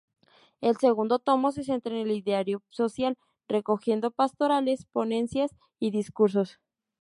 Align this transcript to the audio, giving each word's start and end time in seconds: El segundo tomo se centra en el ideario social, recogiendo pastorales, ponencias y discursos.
El 0.61 0.77
segundo 0.77 1.19
tomo 1.19 1.51
se 1.51 1.63
centra 1.63 1.93
en 1.93 1.99
el 1.99 2.11
ideario 2.11 2.63
social, 2.69 3.19
recogiendo 3.47 4.09
pastorales, 4.09 4.87
ponencias 4.91 5.55
y 5.79 5.91
discursos. 5.91 6.57